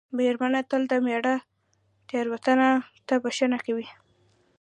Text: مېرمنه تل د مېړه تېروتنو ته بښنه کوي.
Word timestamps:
مېرمنه 0.17 0.61
تل 0.69 0.81
د 0.91 0.93
مېړه 1.05 1.35
تېروتنو 2.09 2.71
ته 3.07 3.13
بښنه 3.23 3.57
کوي. 3.65 3.87